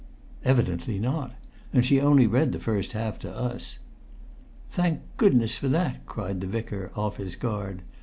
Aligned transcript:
"Evidently 0.43 0.97
not. 0.97 1.33
And 1.71 1.85
she 1.85 2.01
only 2.01 2.25
read 2.25 2.53
the 2.53 2.59
first 2.59 2.93
half 2.93 3.19
to 3.19 3.31
us." 3.31 3.77
"Thank 4.71 5.01
goodness 5.17 5.59
for 5.59 5.67
that!" 5.67 6.07
cried 6.07 6.41
the 6.41 6.47
Vicar, 6.47 6.91
off 6.95 7.17
his 7.17 7.35
guard. 7.35 7.83